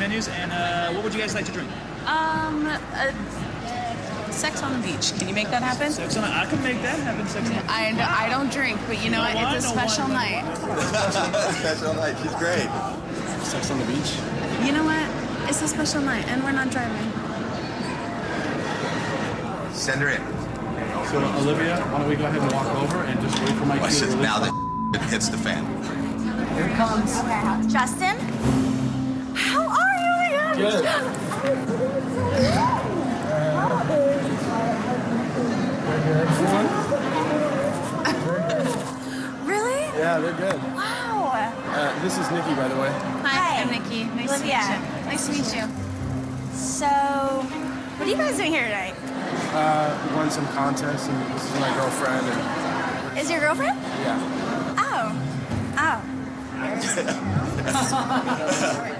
[0.00, 1.68] Menus, and uh, what would you guys like to drink?
[2.06, 3.12] Um, uh,
[4.32, 5.12] sex on the beach.
[5.18, 5.92] Can you make that happen?
[5.92, 6.24] Sex on.
[6.24, 7.26] I can make that happen.
[7.28, 7.54] Sex on.
[7.54, 9.54] the I, I don't drink, but you know No what?
[9.56, 11.54] It's a no special wine, no night.
[11.60, 12.16] Special night.
[12.22, 12.68] She's great.
[13.44, 14.16] Sex on the beach.
[14.66, 15.04] You know what?
[15.48, 17.12] It's a special night, and we're not driving.
[19.74, 20.22] Send her in.
[21.10, 23.78] So Olivia, why don't we go ahead and walk over and just wait for my
[23.80, 24.52] Watch cue to Now the-
[24.92, 25.64] that hits the fan.
[26.54, 27.12] Here it comes.
[27.72, 28.16] Justin?
[30.60, 31.90] How are you?
[35.86, 36.26] My God.
[39.46, 39.80] Really?
[39.98, 40.56] Yeah, they're good.
[40.74, 41.30] Wow.
[41.32, 42.90] Uh, this is Nikki, by the way.
[43.24, 43.62] Hi.
[43.62, 44.04] I'm Nikki.
[44.04, 44.60] Nice Olivia.
[44.60, 45.04] to meet you.
[45.06, 45.64] Nice to meet you.
[46.54, 48.94] So, what are you guys doing here tonight?
[49.52, 52.26] Uh, we won some contests, and this is my girlfriend.
[52.26, 53.78] And Is your girlfriend?
[54.02, 54.18] yeah,
[54.78, 55.12] Oh.
[55.78, 56.00] Oh.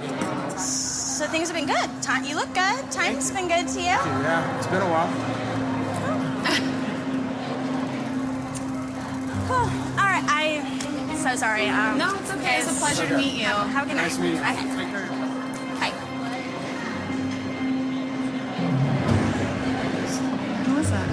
[1.21, 2.01] so things have been good.
[2.01, 2.91] Time, you look good.
[2.91, 3.85] Time's been good to you.
[3.85, 5.07] yeah, it's been a while.
[9.47, 9.57] Cool.
[9.57, 10.23] All right.
[10.29, 11.67] I'm so sorry.
[11.67, 12.59] Um, No, it's okay.
[12.59, 13.45] It's a pleasure to meet you.
[13.45, 14.03] Have a good night.
[14.03, 14.39] Nice to meet you.
[14.39, 14.55] Bye.
[14.55, 15.07] Take care.
[15.77, 15.93] Bye.
[20.65, 21.07] Who is that?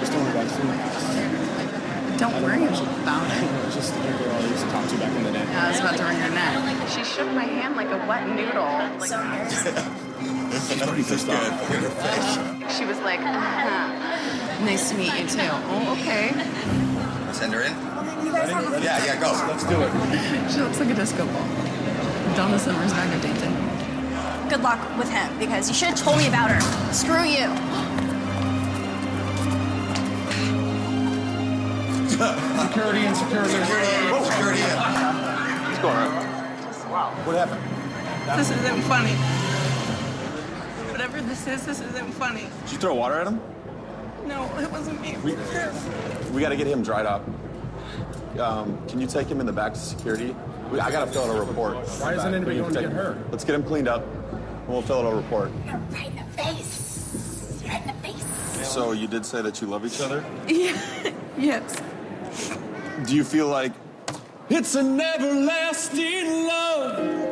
[0.00, 2.18] Just only got two.
[2.18, 3.61] Don't worry about it.
[3.82, 5.42] It was the girl I used to talk to back in the day.
[5.42, 6.88] I was about to wring her neck.
[6.88, 8.62] She shook my hand like a wet noodle.
[9.02, 9.10] Like,
[10.70, 12.78] She's pretty pissed off.
[12.78, 14.64] she was like, uh-huh.
[14.64, 15.50] nice to meet you too.
[15.66, 16.30] Oh, okay.
[17.32, 17.72] Send her in.
[18.84, 19.32] Yeah, yeah, go.
[19.50, 20.52] Let's do it.
[20.52, 21.48] She looks like a disco ball.
[22.36, 24.48] Donna Summer's back at dating.
[24.48, 26.60] Good luck with him because you should have told me about her.
[26.92, 27.50] Screw you.
[32.72, 33.52] Security and security.
[33.54, 34.68] Oh, security in.
[35.68, 36.90] What's going on?
[36.90, 37.12] Wow.
[37.24, 38.38] What happened?
[38.38, 39.12] This isn't funny.
[40.90, 42.48] Whatever this is, this isn't funny.
[42.64, 43.40] Did you throw water at him?
[44.26, 45.16] No, it wasn't me.
[45.22, 45.32] We,
[46.32, 47.22] we got to get him dried up.
[48.38, 50.34] Um, can you take him in the back to security?
[50.70, 51.76] We, I got to fill out a report.
[52.00, 53.22] Why isn't anybody We going to get him- her?
[53.30, 54.02] Let's get him cleaned up.
[54.32, 55.50] and We'll fill out a report.
[55.90, 57.62] Right in the face.
[57.68, 58.66] Right in the face.
[58.66, 60.24] So you did say that you love each other.
[61.38, 61.82] Yes.
[63.06, 63.72] Do you feel like
[64.48, 67.22] it's an everlasting love?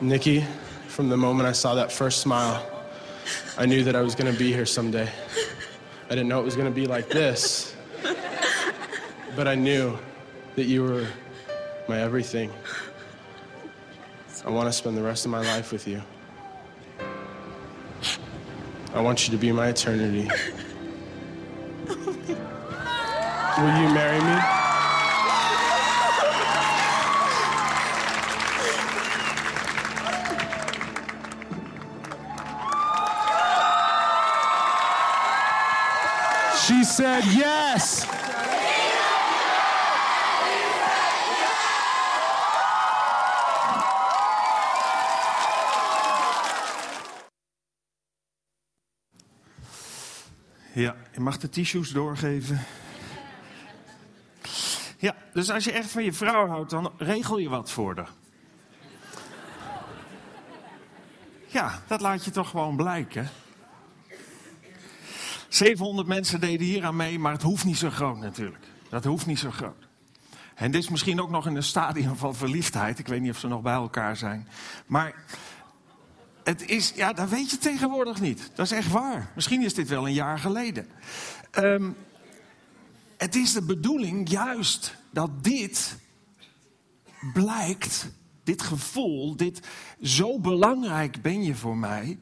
[0.00, 0.44] Nikki,
[0.88, 2.64] from the moment I saw that first smile,
[3.56, 5.08] I knew that I was going to be here someday.
[6.06, 7.74] I didn't know it was going to be like this,
[9.34, 9.98] but I knew
[10.54, 11.06] that you were
[11.88, 12.52] my everything.
[14.44, 16.02] I want to spend the rest of my life with you.
[18.94, 20.28] I want you to be my eternity.
[23.58, 24.65] Will you marry me?
[36.86, 38.06] Said yes.
[50.74, 52.60] Ja, je mag de tissues doorgeven.
[54.98, 58.10] Ja, dus als je echt van je vrouw houdt, dan regel je wat voor haar.
[61.46, 63.30] Ja, dat laat je toch gewoon blijken.
[65.56, 68.64] 700 mensen deden hier aan mee, maar het hoeft niet zo groot natuurlijk.
[68.88, 69.88] Dat hoeft niet zo groot.
[70.54, 72.98] En dit is misschien ook nog in een stadium van verliefdheid.
[72.98, 74.48] Ik weet niet of ze nog bij elkaar zijn.
[74.86, 75.14] Maar
[76.44, 78.50] het is, ja, dat weet je tegenwoordig niet.
[78.54, 79.30] Dat is echt waar.
[79.34, 80.86] Misschien is dit wel een jaar geleden.
[81.50, 81.90] Ehm,
[83.16, 85.98] het is de bedoeling juist dat dit
[87.32, 88.08] blijkt,
[88.44, 89.66] dit gevoel, dit
[90.02, 92.18] zo belangrijk ben je voor mij,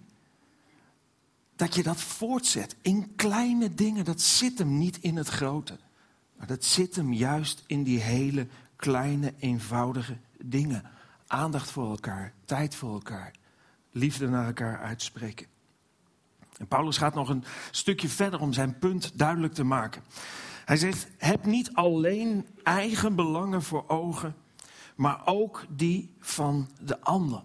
[1.57, 4.05] dat je dat voortzet in kleine dingen.
[4.05, 5.79] Dat zit hem niet in het grote,
[6.37, 10.83] maar dat zit hem juist in die hele kleine, eenvoudige dingen.
[11.27, 13.33] Aandacht voor elkaar, tijd voor elkaar,
[13.91, 15.47] liefde naar elkaar uitspreken.
[16.59, 20.03] En Paulus gaat nog een stukje verder om zijn punt duidelijk te maken.
[20.65, 24.35] Hij zegt: heb niet alleen eigen belangen voor ogen,
[24.95, 27.43] maar ook die van de ander.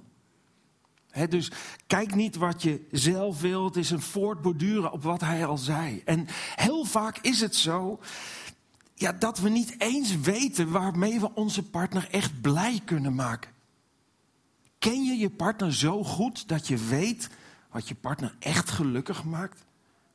[1.29, 1.51] Dus
[1.87, 6.01] kijk niet wat je zelf wilt, het is een voortborduren op wat hij al zei.
[6.05, 7.99] En heel vaak is het zo
[8.99, 13.51] ja, dat we niet eens weten waarmee we onze partner echt blij kunnen maken.
[14.79, 17.29] Ken je je partner zo goed dat je weet
[17.71, 19.65] wat je partner echt gelukkig maakt?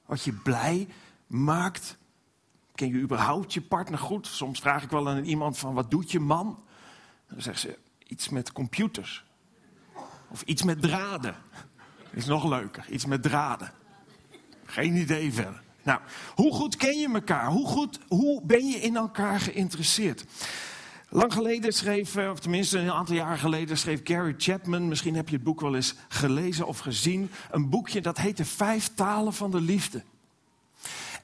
[0.06, 0.88] Wat je blij
[1.26, 1.96] maakt?
[2.74, 4.26] Ken je überhaupt je partner goed?
[4.26, 6.62] Soms vraag ik wel aan iemand van wat doet je man?
[7.28, 9.24] Dan zegt ze iets met computers.
[10.34, 11.34] Of iets met draden.
[12.10, 13.72] Is nog leuker, iets met draden.
[14.64, 15.62] Geen idee verder.
[15.82, 16.00] Nou,
[16.34, 17.46] hoe goed ken je elkaar?
[17.46, 20.24] Hoe, goed, hoe ben je in elkaar geïnteresseerd?
[21.08, 25.34] Lang geleden schreef, of tenminste een aantal jaar geleden, schreef Gary Chapman, misschien heb je
[25.34, 29.60] het boek wel eens gelezen of gezien, een boekje dat heette Vijf talen van de
[29.60, 30.02] liefde.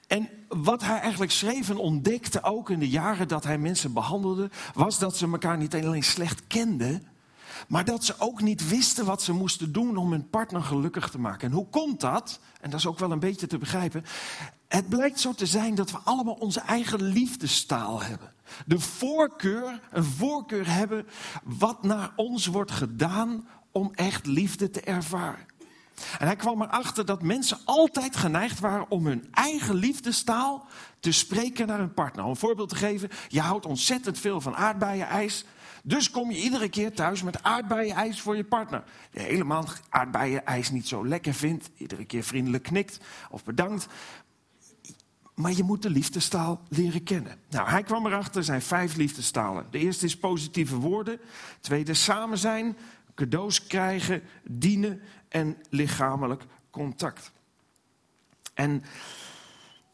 [0.07, 4.51] En wat hij eigenlijk schreef en ontdekte ook in de jaren dat hij mensen behandelde,
[4.75, 7.10] was dat ze elkaar niet alleen slecht kenden,
[7.69, 11.19] maar dat ze ook niet wisten wat ze moesten doen om hun partner gelukkig te
[11.19, 11.49] maken.
[11.49, 12.41] En hoe komt dat?
[12.61, 14.05] En dat is ook wel een beetje te begrijpen.
[14.69, 18.33] Het blijkt zo te zijn dat we allemaal onze eigen liefdestaal hebben.
[18.67, 21.07] De voorkeur, een voorkeur hebben
[21.45, 25.49] wat naar ons wordt gedaan om echt liefde te ervaren.
[26.19, 30.67] En hij kwam erachter dat mensen altijd geneigd waren om hun eigen liefdestaal
[31.01, 32.25] te spreken naar hun partner.
[32.25, 35.45] Om een voorbeeld te geven, je houdt ontzettend veel van aardbeienijs.
[35.83, 38.85] Dus kom je iedere keer thuis met aardbeienijs voor je partner.
[39.11, 41.71] Die helemaal aardbeienijs niet zo lekker vindt.
[41.77, 43.87] Iedere keer vriendelijk knikt of bedankt.
[45.35, 47.39] Maar je moet de liefdestaal leren kennen.
[47.51, 49.67] Nou, hij kwam erachter, er zijn vijf liefdestalen.
[49.71, 51.21] De eerste is positieve woorden.
[51.61, 52.77] Tweede, samen zijn,
[53.15, 57.33] cadeaus krijgen, dienen en lichamelijk contact.
[58.55, 58.83] En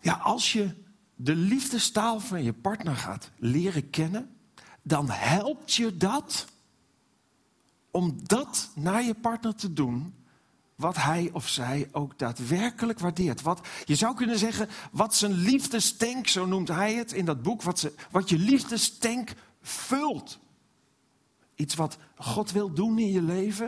[0.01, 0.75] ja, als je
[1.15, 4.36] de liefdestaal van je partner gaat leren kennen,
[4.87, 6.47] dan helpt je dat
[7.91, 10.15] om dat naar je partner te doen
[10.75, 13.43] wat hij of zij ook daadwerkelijk waardeert.
[13.43, 17.63] Wat, je zou kunnen zeggen, wat zijn liefdestank, zo noemt hij het in dat boek,
[17.63, 20.39] wat, ze, wat je liefdestank vult.
[21.55, 23.67] Iets wat God wil doen in je leven.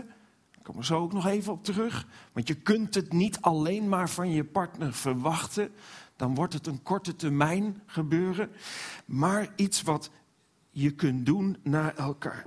[0.59, 2.07] Ik kom er zo ook nog even op terug.
[2.33, 5.71] Want je kunt het niet alleen maar van je partner verwachten.
[6.17, 8.51] Dan wordt het een korte termijn gebeuren.
[9.05, 10.11] Maar iets wat
[10.81, 12.45] je kunt doen naar elkaar.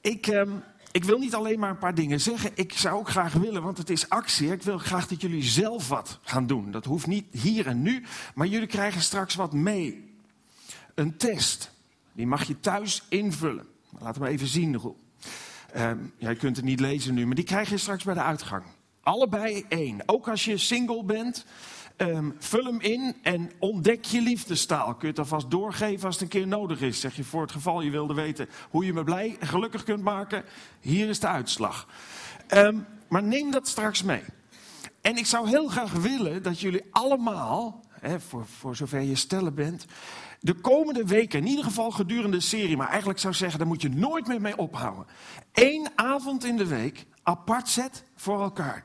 [0.00, 0.52] Ik, eh,
[0.92, 2.50] ik wil niet alleen maar een paar dingen zeggen.
[2.54, 4.52] Ik zou ook graag willen, want het is actie.
[4.52, 6.70] Ik wil graag dat jullie zelf wat gaan doen.
[6.70, 10.14] Dat hoeft niet hier en nu, maar jullie krijgen straks wat mee.
[10.94, 11.72] Een test.
[12.12, 13.66] Die mag je thuis invullen.
[13.98, 15.02] Laten we even zien, Roel.
[15.76, 18.64] Uh, jij kunt het niet lezen nu, maar die krijg je straks bij de uitgang.
[19.02, 20.02] Allebei één.
[20.06, 21.44] Ook als je single bent
[21.96, 24.86] Ehm, vul hem in en ontdek je liefdestaal.
[24.86, 27.00] Kun je het alvast doorgeven als het een keer nodig is.
[27.00, 30.02] Zeg je voor het geval je wilde weten hoe je me blij en gelukkig kunt
[30.02, 30.44] maken.
[30.80, 31.88] Hier is de uitslag.
[32.46, 32.78] Ehm,
[33.08, 34.22] maar neem dat straks mee.
[35.00, 39.54] En ik zou heel graag willen dat jullie allemaal, hè, voor, voor zover je stellen
[39.54, 39.86] bent,
[40.40, 43.68] de komende weken, in ieder geval gedurende de serie, maar eigenlijk zou ik zeggen, daar
[43.68, 45.06] moet je nooit meer mee ophouden.
[45.52, 48.84] Eén avond in de week apart zet voor elkaar.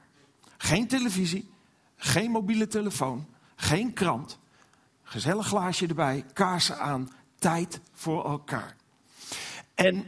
[0.58, 1.50] Geen televisie,
[2.02, 4.40] geen mobiele telefoon, geen krant.
[5.04, 8.76] Gezellig glaasje erbij, kaarsen aan, tijd voor elkaar.
[9.76, 10.08] En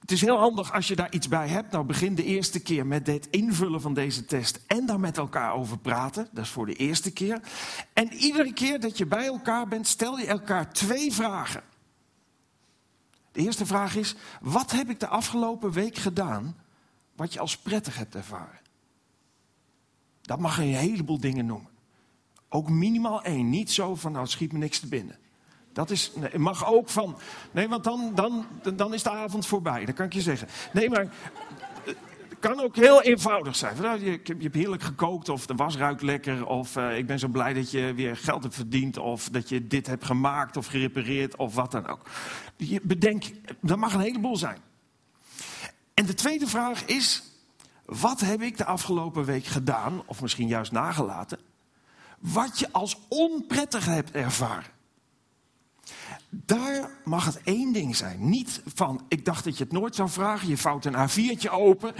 [0.00, 1.72] het is heel handig als je daar iets bij hebt.
[1.72, 5.52] Nou, begin de eerste keer met het invullen van deze test en daar met elkaar
[5.54, 6.28] over praten.
[6.32, 7.40] Dat is voor de eerste keer.
[7.92, 11.62] En iedere keer dat je bij elkaar bent, stel je elkaar twee vragen.
[13.32, 16.56] De eerste vraag is: wat heb ik de afgelopen week gedaan
[17.16, 18.60] wat je als prettig hebt ervaren?
[20.30, 21.70] Dat mag je een heleboel dingen noemen.
[22.48, 23.50] Ook minimaal één.
[23.50, 25.18] Niet zo van, nou, schiet me niks te binnen.
[25.72, 27.16] Dat is, nee, mag ook van.
[27.50, 29.84] Nee, want dan, dan, dan is de avond voorbij.
[29.84, 30.48] Dat kan ik je zeggen.
[30.72, 31.12] Nee, maar.
[32.28, 34.00] Het kan ook heel eenvoudig zijn.
[34.00, 37.28] Je, je hebt heerlijk gekookt, of de was ruikt lekker, of uh, ik ben zo
[37.28, 41.36] blij dat je weer geld hebt verdiend, of dat je dit hebt gemaakt of gerepareerd,
[41.36, 42.00] of wat dan ook.
[42.56, 43.24] Je bedenk,
[43.60, 44.58] dat mag een heleboel zijn.
[45.94, 47.29] En de tweede vraag is:
[47.90, 51.38] wat heb ik de afgelopen week gedaan, of misschien juist nagelaten,
[52.18, 54.78] wat je als onprettig hebt ervaren?
[56.28, 58.28] Daar mag het één ding zijn.
[58.28, 60.48] Niet van, ik dacht dat je het nooit zou vragen.
[60.48, 61.94] Je vouwt een A4'tje open.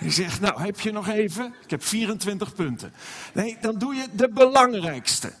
[0.00, 1.54] Je zegt, nou heb je nog even?
[1.62, 2.92] Ik heb 24 punten.
[3.34, 5.32] Nee, dan doe je de belangrijkste.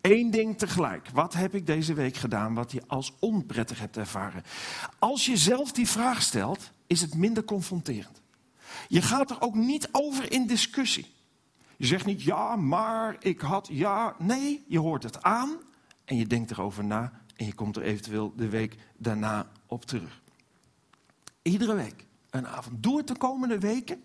[0.00, 1.08] Eén ding tegelijk.
[1.12, 4.42] Wat heb ik deze week gedaan wat je als onprettig hebt ervaren?
[4.98, 8.24] Als je zelf die vraag stelt, is het minder confronterend.
[8.88, 11.14] Je gaat er ook niet over in discussie.
[11.76, 14.14] Je zegt niet ja, maar ik had ja.
[14.18, 15.56] Nee, je hoort het aan
[16.04, 20.20] en je denkt erover na en je komt er eventueel de week daarna op terug.
[21.42, 22.82] Iedere week een avond.
[22.82, 24.04] Doe het de komende weken.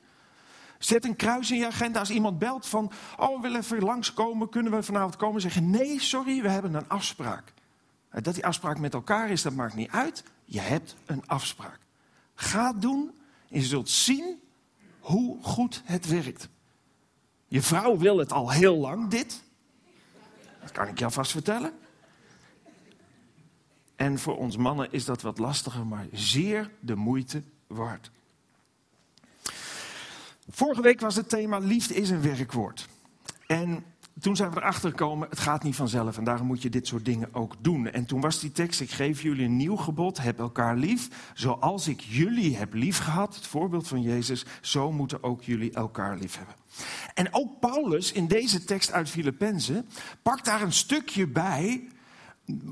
[0.79, 2.91] Zet een kruis in je agenda als iemand belt van...
[3.17, 5.41] oh, we willen even langskomen, kunnen we vanavond komen?
[5.41, 7.53] Zeggen, nee, sorry, we hebben een afspraak.
[8.21, 10.23] Dat die afspraak met elkaar is, dat maakt niet uit.
[10.45, 11.79] Je hebt een afspraak.
[12.35, 13.11] Ga het doen
[13.49, 14.39] en je zult zien
[15.01, 16.49] hoe goed het werkt.
[17.47, 19.43] Je vrouw wil het al heel lang, dit.
[20.61, 21.73] Dat kan ik je alvast vertellen.
[23.95, 28.11] En voor ons mannen is dat wat lastiger, maar zeer de moeite waard.
[30.49, 32.87] Vorige week was het thema liefde is een werkwoord.
[33.47, 33.85] En
[34.19, 37.05] toen zijn we erachter gekomen, het gaat niet vanzelf en daarom moet je dit soort
[37.05, 37.87] dingen ook doen.
[37.87, 41.31] En toen was die tekst, ik geef jullie een nieuw gebod, heb elkaar lief.
[41.33, 46.17] Zoals ik jullie heb lief gehad, het voorbeeld van Jezus, zo moeten ook jullie elkaar
[46.17, 46.55] lief hebben.
[47.13, 49.89] En ook Paulus in deze tekst uit Filippenzen
[50.21, 51.87] pakt daar een stukje bij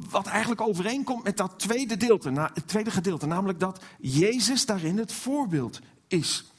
[0.10, 2.20] wat eigenlijk overeenkomt met dat tweede,
[2.54, 6.52] het tweede gedeelte, namelijk dat Jezus daarin het voorbeeld is.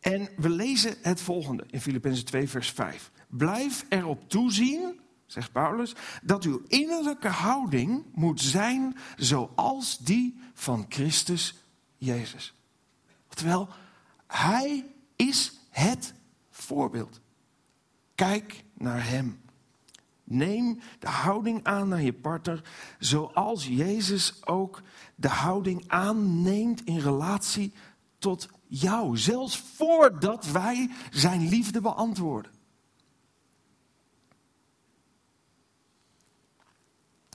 [0.00, 3.10] En we lezen het volgende in Filippenzen 2, vers 5.
[3.36, 11.54] Blijf erop toezien, zegt Paulus, dat uw innerlijke houding moet zijn zoals die van Christus
[11.96, 12.54] Jezus.
[13.28, 13.68] Terwijl
[14.26, 14.84] Hij
[15.16, 16.14] is het
[16.50, 17.20] voorbeeld.
[18.14, 19.40] Kijk naar Hem.
[20.24, 22.62] Neem de houding aan naar je partner
[22.98, 24.82] zoals Jezus ook
[25.14, 27.72] de houding aanneemt in relatie
[28.18, 29.18] tot jou.
[29.18, 32.53] Zelfs voordat wij zijn liefde beantwoorden.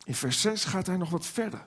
[0.10, 1.66] In vers 6 gaat hij nog wat verder.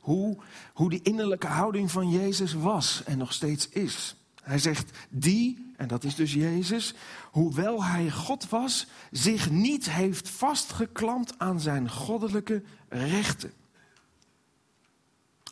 [0.00, 0.36] Hoe,
[0.74, 4.16] hoe die innerlijke houding van Jezus was en nog steeds is.
[4.42, 6.94] Hij zegt, die, en dat is dus Jezus,
[7.30, 13.52] hoewel hij God was, zich niet heeft vastgeklampt aan zijn goddelijke rechten.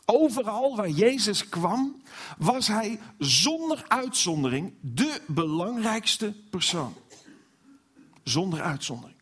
[0.04, 2.02] Overal waar Jezus kwam,
[2.38, 6.94] was hij zonder uitzondering de belangrijkste persoon.
[8.22, 9.13] Zonder uitzondering.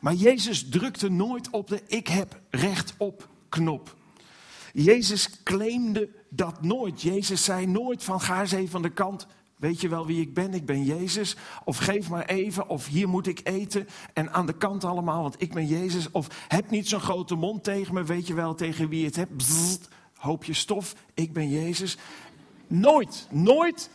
[0.00, 3.96] Maar Jezus drukte nooit op de ik heb recht op knop.
[4.72, 7.02] Jezus claimde dat nooit.
[7.02, 9.26] Jezus zei nooit van ga eens even aan de kant.
[9.56, 10.54] Weet je wel wie ik ben?
[10.54, 11.36] Ik ben Jezus.
[11.64, 12.68] Of geef maar even.
[12.68, 13.88] Of hier moet ik eten.
[14.12, 16.10] En aan de kant allemaal, want ik ben Jezus.
[16.10, 18.04] Of heb niet zo'n grote mond tegen me.
[18.04, 19.44] Weet je wel tegen wie het hebt?
[20.14, 20.94] Hoopje stof.
[21.14, 21.96] Ik ben Jezus.
[22.66, 23.90] Nooit, nooit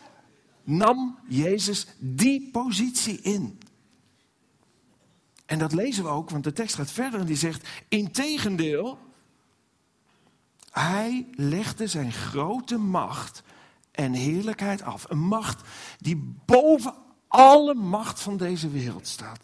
[0.64, 3.60] nam Jezus die positie in.
[5.46, 9.00] En dat lezen we ook, want de tekst gaat verder en die zegt: Integendeel,
[10.72, 13.44] hij legde zijn grote macht
[13.92, 15.10] en heerlijkheid af.
[15.10, 15.68] Een macht
[16.00, 16.94] die boven
[17.28, 19.40] alle macht van deze wereld staat.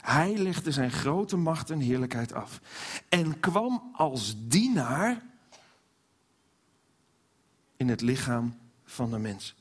[0.00, 2.60] Hij legde zijn grote macht en heerlijkheid af
[3.08, 5.22] en kwam als dienaar
[7.76, 9.57] in het lichaam van de mens.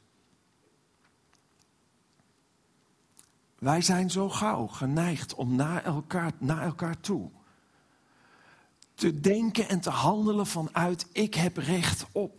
[3.60, 7.30] Wij zijn zo gauw geneigd om naar elkaar, naar elkaar toe
[8.98, 12.36] te denken en te handelen vanuit ik heb recht op.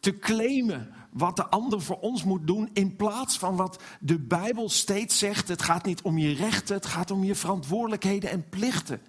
[0.00, 4.68] Te claimen wat de ander voor ons moet doen in plaats van wat de Bijbel
[4.68, 5.48] steeds zegt.
[5.48, 9.00] Het gaat niet om je rechten, het gaat om je verantwoordelijkheden en plichten.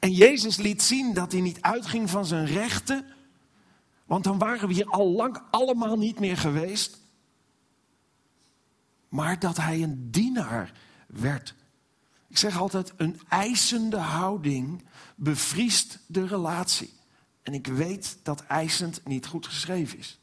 [0.00, 3.04] En Jezus liet zien dat hij niet uitging van zijn rechten,
[4.04, 7.00] want dan waren we hier al lang allemaal niet meer geweest.
[9.16, 10.72] Maar dat hij een dienaar
[11.06, 11.54] werd.
[12.28, 16.92] Ik zeg altijd, een eisende houding bevriest de relatie.
[17.42, 20.20] En ik weet dat eisend niet goed geschreven is.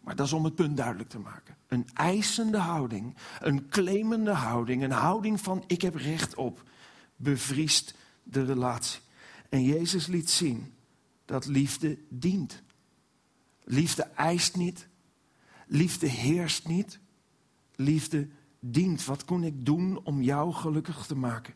[0.00, 1.56] Maar dat is om het punt duidelijk te maken.
[1.66, 6.62] Een eisende houding, een claimende houding, een houding van ik heb recht op,
[7.16, 9.00] bevriest de relatie.
[9.48, 10.74] En Jezus liet zien
[11.24, 12.62] dat liefde dient.
[13.64, 14.88] Liefde eist niet.
[15.66, 17.02] Liefde heerst niet.
[17.76, 18.28] Liefde
[18.60, 19.04] dient.
[19.04, 21.54] Wat kon ik doen om jou gelukkig te maken?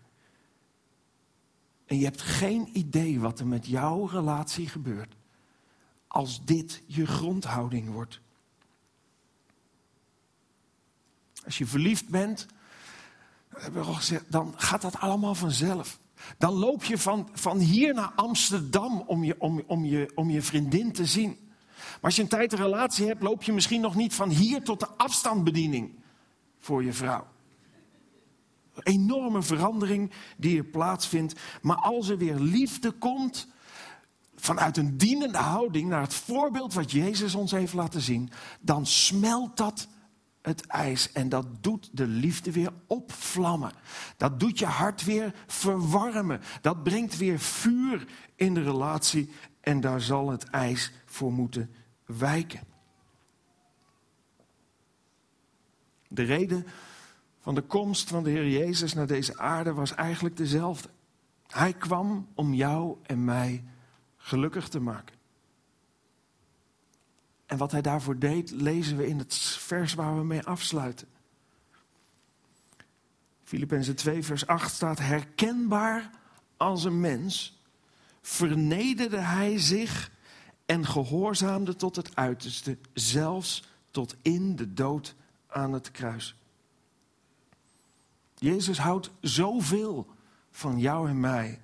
[1.86, 5.16] En je hebt geen idee wat er met jouw relatie gebeurt
[6.06, 8.20] als dit je grondhouding wordt.
[11.44, 12.46] Als je verliefd bent,
[14.28, 15.98] dan gaat dat allemaal vanzelf.
[16.38, 20.42] Dan loop je van, van hier naar Amsterdam om je, om, om, je, om je
[20.42, 21.38] vriendin te zien.
[21.76, 24.62] Maar als je een tijd een relatie hebt, loop je misschien nog niet van hier
[24.62, 25.94] tot de afstandbediening
[26.58, 27.26] voor je vrouw.
[28.74, 31.40] Een enorme verandering die er plaatsvindt.
[31.62, 33.48] Maar als er weer liefde komt,
[34.36, 38.30] vanuit een dienende houding naar het voorbeeld wat Jezus ons heeft laten zien,
[38.60, 39.88] dan smelt dat
[40.42, 43.72] het ijs en dat doet de liefde weer opvlammen.
[44.16, 46.40] Dat doet je hart weer verwarmen.
[46.60, 48.06] Dat brengt weer vuur
[48.36, 49.30] in de relatie
[49.60, 51.74] en daar zal het ijs voor moeten
[52.06, 52.60] wijken.
[56.08, 56.66] De reden
[57.40, 60.88] van de komst van de Heer Jezus naar deze aarde was eigenlijk dezelfde.
[61.46, 63.64] Hij kwam om jou en mij
[64.16, 65.16] gelukkig te maken.
[67.46, 71.08] En wat hij daarvoor deed, lezen we in het vers waar we mee afsluiten.
[73.44, 76.10] Filippenzen 2, vers 8 staat: Herkenbaar
[76.56, 77.62] als een mens,
[78.22, 80.10] vernederde hij zich
[80.66, 85.14] en gehoorzaamde tot het uiterste, zelfs tot in de dood
[85.48, 86.34] aan het kruis.
[88.34, 90.06] Jezus houdt zoveel
[90.50, 91.60] van jou en mij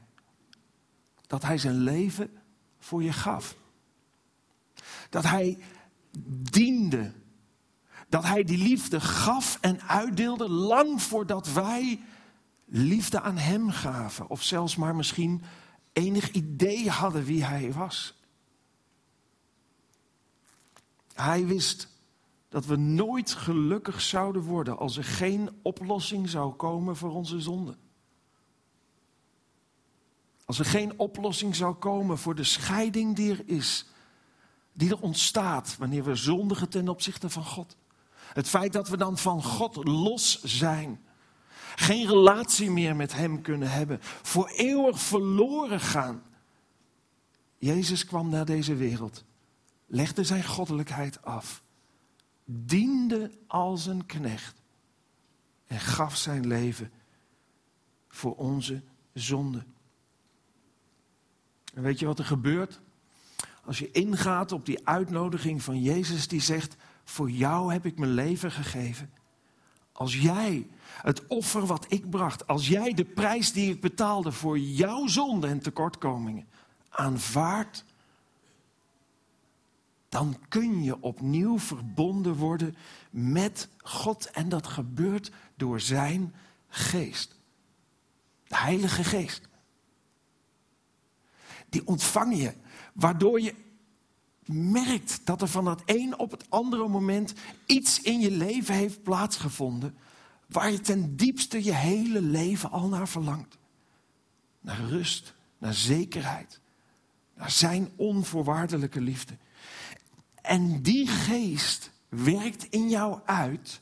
[1.26, 2.30] dat hij zijn leven
[2.78, 3.57] voor je gaf.
[5.11, 5.59] Dat hij
[6.51, 7.12] diende.
[8.09, 12.01] Dat hij die liefde gaf en uitdeelde lang voordat wij
[12.64, 14.28] liefde aan hem gaven.
[14.28, 15.43] Of zelfs maar misschien
[15.93, 18.14] enig idee hadden wie hij was.
[21.14, 21.89] Hij wist
[22.55, 27.77] dat we nooit gelukkig zouden worden als er geen oplossing zou komen voor onze zonde.
[30.45, 33.87] Als er geen oplossing zou komen voor de scheiding die er is,
[34.73, 37.77] die er ontstaat wanneer we zondigen ten opzichte van God.
[38.33, 41.05] Het feit dat we dan van God los zijn,
[41.75, 46.23] geen relatie meer met Hem kunnen hebben, voor eeuwig verloren gaan.
[47.59, 49.25] Jezus kwam naar deze wereld,
[49.87, 51.64] legde zijn goddelijkheid af
[52.45, 54.63] diende als een knecht
[55.67, 56.93] en gaf zijn leven
[58.09, 58.83] voor onze
[59.13, 59.65] zonde.
[61.75, 62.81] En weet je wat er gebeurt?
[63.65, 68.13] Als je ingaat op die uitnodiging van Jezus die zegt, voor jou heb ik mijn
[68.13, 69.11] leven gegeven.
[69.93, 70.71] Als jij
[71.03, 75.47] het offer wat ik bracht, als jij de prijs die ik betaalde voor jouw zonde
[75.47, 76.49] en tekortkomingen
[76.89, 77.85] aanvaardt,
[80.15, 82.77] dan kun je opnieuw verbonden worden
[83.11, 84.31] met God.
[84.31, 86.35] En dat gebeurt door zijn
[86.69, 87.35] geest.
[88.47, 89.49] De Heilige Geest.
[91.69, 92.55] Die ontvang je,
[92.93, 93.55] waardoor je
[94.47, 97.35] merkt dat er van het een op het andere moment
[97.67, 99.97] iets in je leven heeft plaatsgevonden.
[100.47, 103.59] Waar je ten diepste je hele leven al naar verlangt.
[104.61, 106.61] Naar rust, naar zekerheid,
[107.37, 109.37] naar zijn onvoorwaardelijke liefde.
[110.45, 113.81] En die geest werkt in jou uit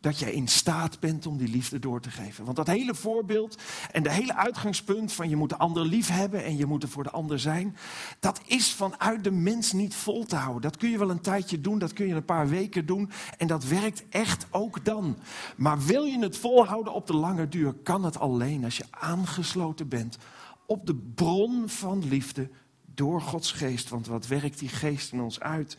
[0.00, 2.44] dat jij in staat bent om die liefde door te geven.
[2.44, 6.44] Want dat hele voorbeeld en de hele uitgangspunt van je moet de ander lief hebben
[6.44, 7.76] en je moet er voor de ander zijn,
[8.20, 10.62] dat is vanuit de mens niet vol te houden.
[10.62, 13.46] Dat kun je wel een tijdje doen, dat kun je een paar weken doen en
[13.46, 15.16] dat werkt echt ook dan.
[15.56, 19.88] Maar wil je het volhouden op de lange duur, kan het alleen als je aangesloten
[19.88, 20.18] bent
[20.66, 22.50] op de bron van liefde
[22.94, 23.88] door Gods geest.
[23.88, 25.76] Want wat werkt die geest in ons uit?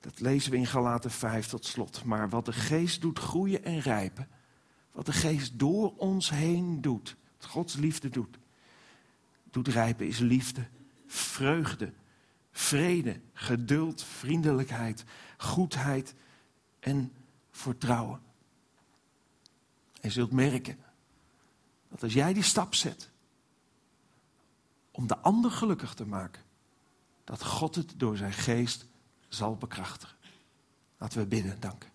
[0.00, 2.04] Dat lezen we in Galaten 5 tot slot.
[2.04, 4.28] Maar wat de geest doet groeien en rijpen,
[4.92, 8.38] wat de geest door ons heen doet, wat Gods liefde doet,
[9.50, 10.66] doet rijpen is liefde,
[11.06, 11.92] vreugde,
[12.52, 15.04] vrede, geduld, vriendelijkheid,
[15.36, 16.14] goedheid
[16.80, 17.12] en
[17.50, 18.20] vertrouwen.
[20.00, 20.78] En zult merken
[21.88, 23.10] dat als jij die stap zet
[25.00, 26.42] om de ander gelukkig te maken,
[27.24, 28.86] dat God het door zijn geest
[29.28, 30.16] zal bekrachtigen.
[30.98, 31.90] Laten we bidden, dank.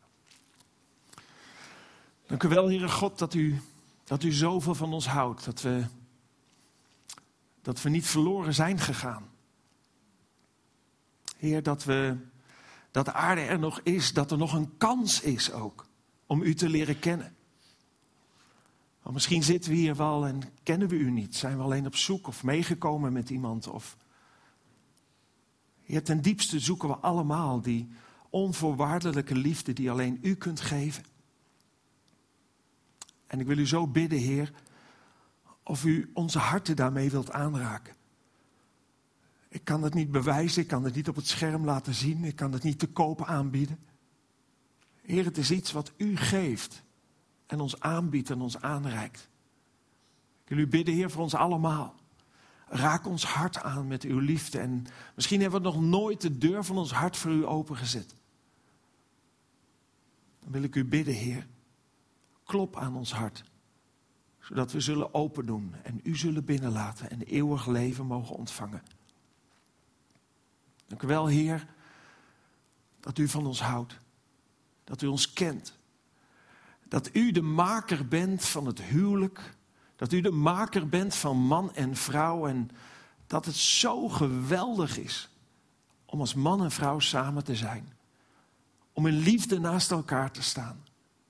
[2.26, 3.62] Dank u wel, Heere God, dat u,
[4.04, 5.46] dat u zoveel van ons houdt.
[5.46, 5.86] Dat we,
[7.62, 9.30] dat we niet verloren zijn gegaan.
[11.38, 12.18] Heer, dat, we,
[12.92, 15.88] dat de aarde er nog is, dat er nog een kans is ook
[16.26, 17.35] om u te leren kennen.
[19.06, 21.36] Want misschien zitten we hier wel en kennen we u niet.
[21.36, 23.98] Zijn we alleen op zoek of meegekomen met iemand of
[26.04, 27.90] ten diepste zoeken we allemaal die
[28.30, 31.04] onvoorwaardelijke liefde die alleen u kunt geven.
[33.28, 34.54] En ik wil u zo bidden, Heer,
[35.64, 37.96] of u onze harten daarmee wilt aanraken.
[39.48, 42.36] Ik kan het niet bewijzen, ik kan het niet op het scherm laten zien, ik
[42.36, 43.80] kan het niet te koop aanbieden.
[45.02, 46.85] Heer, het is iets wat u geeft
[47.46, 49.30] en ons aanbiedt en ons aanreikt.
[50.44, 51.96] Ik wil u bidden, Heer, voor ons allemaal.
[52.68, 54.60] Raak ons hart aan met uw liefde.
[54.60, 54.86] En
[55.16, 58.16] misschien hebben we nog nooit de deur van ons hart voor u opengezet.
[60.40, 61.48] Dan wil ik u bidden, Heer.
[62.44, 63.44] Klop aan ons hart.
[64.40, 68.84] Zodat we zullen open doen en u zullen binnenlaten en eeuwig leven mogen ontvangen.
[70.88, 71.68] Dank u wel, Heer,
[73.00, 73.98] dat u van ons houdt.
[74.84, 75.78] Dat u ons kent.
[76.96, 79.56] Dat u de maker bent van het huwelijk
[79.96, 82.70] dat u de maker bent van man en vrouw en
[83.28, 85.30] dat het zo geweldig is
[86.06, 87.94] om als man en vrouw samen te zijn.
[88.94, 90.84] Om in liefde naast elkaar te staan.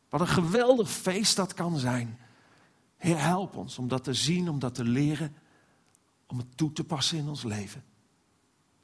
[0.09, 2.17] Wat een geweldig feest dat kan zijn.
[2.97, 5.35] Heer, help ons om dat te zien, om dat te leren,
[6.27, 7.83] om het toe te passen in ons leven.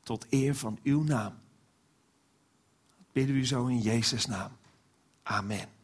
[0.03, 1.33] Tot eer van uw naam.
[3.11, 4.51] bidden we zo in Jezus' naam.
[5.23, 5.80] Amen.